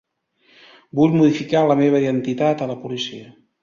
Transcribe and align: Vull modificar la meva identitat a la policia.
Vull 1.01 1.13
modificar 1.17 1.63
la 1.69 1.79
meva 1.85 2.03
identitat 2.07 2.69
a 2.69 2.73
la 2.75 2.83
policia. 2.85 3.35